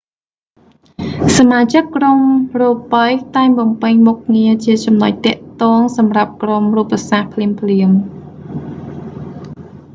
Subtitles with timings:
[1.37, 2.19] សមាជិកក្រុម
[2.61, 3.05] រូបី
[3.35, 7.99] តែងបំពេញមុខងារជាចំណុចទាក់ទងសម្រាប់ក្រុមរូបសាស្រ្តភ្លាមៗ